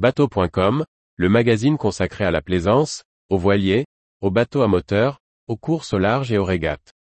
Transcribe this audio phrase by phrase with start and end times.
[0.00, 3.84] Bateau.com, le magazine consacré à la plaisance, aux voiliers,
[4.22, 6.94] aux bateaux à moteur, aux courses au large et aux régates.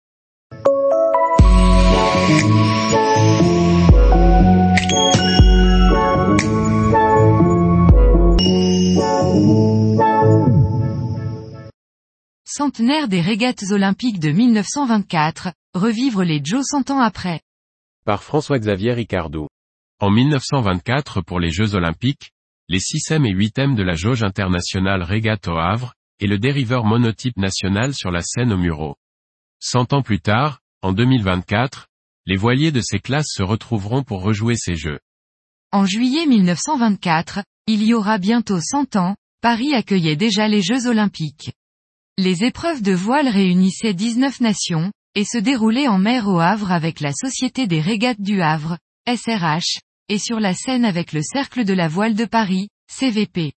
[12.44, 17.42] Centenaire des régates olympiques de 1924, revivre les Joe 100 ans après.
[18.04, 19.46] Par François-Xavier Ricardou.
[20.00, 22.32] En 1924 pour les Jeux olympiques,
[22.68, 27.36] les 6e et 8e de la jauge internationale régate au Havre, et le dériveur monotype
[27.36, 28.96] national sur la Seine au Mureau.
[29.60, 31.88] Cent ans plus tard, en 2024,
[32.26, 35.00] les voiliers de ces classes se retrouveront pour rejouer ces Jeux.
[35.72, 41.52] En juillet 1924, il y aura bientôt 100 ans, Paris accueillait déjà les Jeux olympiques.
[42.18, 47.00] Les épreuves de voile réunissaient 19 nations, et se déroulaient en mer au Havre avec
[47.00, 48.76] la Société des régates du Havre,
[49.08, 53.52] SRH, et sur la Seine avec le Cercle de la voile de Paris, CVP.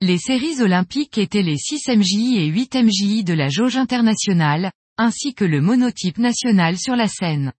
[0.00, 5.34] Les séries olympiques étaient les 6 MJI et 8 MJI de la jauge internationale, ainsi
[5.34, 7.52] que le monotype national sur la Seine.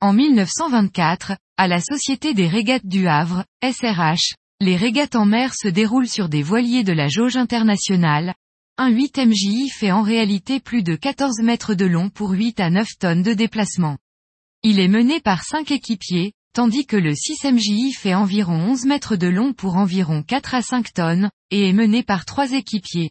[0.00, 5.68] En 1924, à la Société des régates du Havre, SRH, les régates en mer se
[5.68, 8.34] déroulent sur des voiliers de la jauge internationale,
[8.76, 12.70] un 8 MJI fait en réalité plus de 14 mètres de long pour 8 à
[12.70, 13.98] 9 tonnes de déplacement.
[14.64, 19.16] Il est mené par 5 équipiers, tandis que le 6 MJI fait environ 11 mètres
[19.16, 23.10] de long pour environ 4 à 5 tonnes, et est mené par 3 équipiers.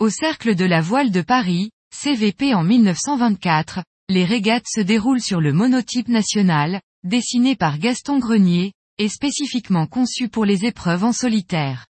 [0.00, 5.40] Au Cercle de la Voile de Paris, CVP en 1924, les régates se déroulent sur
[5.40, 11.86] le monotype national, dessiné par Gaston Grenier, et spécifiquement conçu pour les épreuves en solitaire.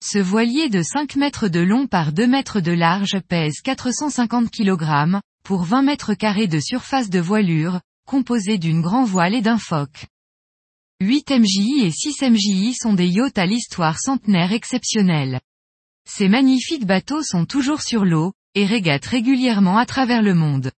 [0.00, 5.18] Ce voilier de 5 mètres de long par 2 mètres de large pèse 450 kg,
[5.42, 10.06] pour 20 mètres carrés de surface de voilure, composé d'une grand voile et d'un foc.
[11.02, 15.40] 8 MJI et 6 MJI sont des yachts à l'histoire centenaire exceptionnelle.
[16.08, 20.72] Ces magnifiques bateaux sont toujours sur l'eau, et régatent régulièrement à travers le monde.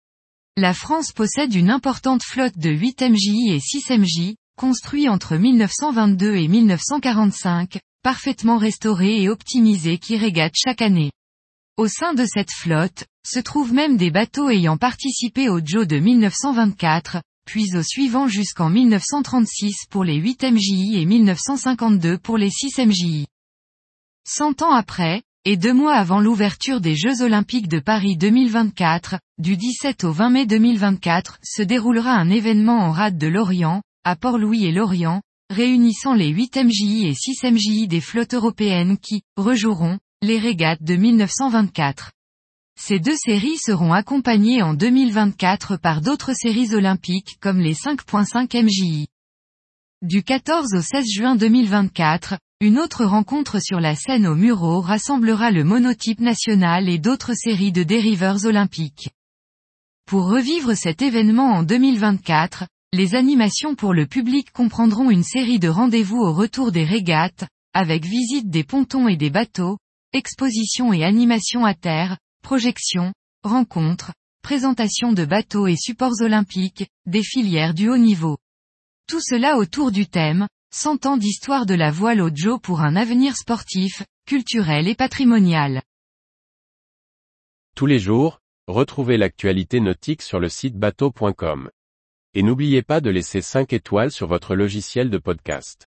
[0.56, 6.34] La France possède une importante flotte de 8 MJI et 6 MJ, construits entre 1922
[6.34, 11.10] et 1945, parfaitement restaurés et optimisés qui régatent chaque année.
[11.78, 16.00] Au sein de cette flotte, se trouvent même des bateaux ayant participé au Joe de
[16.00, 22.78] 1924, puis au suivant jusqu'en 1936 pour les 8 MJI et 1952 pour les 6
[22.78, 23.26] MJI.
[24.26, 29.56] Cent ans après, et deux mois avant l'ouverture des Jeux Olympiques de Paris 2024, du
[29.56, 34.64] 17 au 20 mai 2024, se déroulera un événement en rade de Lorient, à Port-Louis
[34.64, 40.40] et Lorient, réunissant les 8 MJI et 6 MJI des flottes européennes qui, rejoueront, les
[40.40, 42.10] régates de 1924.
[42.76, 49.06] Ces deux séries seront accompagnées en 2024 par d'autres séries olympiques comme les 5.5 MJI.
[50.02, 55.52] Du 14 au 16 juin 2024, une autre rencontre sur la scène au Mureau rassemblera
[55.52, 59.10] le monotype national et d'autres séries de dériveurs olympiques.
[60.04, 65.68] Pour revivre cet événement en 2024, les animations pour le public comprendront une série de
[65.68, 69.78] rendez-vous au retour des régates, avec visite des pontons et des bateaux,
[70.12, 77.74] expositions et animations à terre, projections, rencontres, présentations de bateaux et supports olympiques, des filières
[77.74, 78.38] du haut niveau.
[79.08, 82.94] Tout cela autour du thème, 100 ans d'histoire de la voile au Joe pour un
[82.94, 85.82] avenir sportif, culturel et patrimonial.
[87.74, 91.70] Tous les jours, retrouvez l'actualité nautique sur le site bateau.com.
[92.34, 95.87] Et n'oubliez pas de laisser 5 étoiles sur votre logiciel de podcast.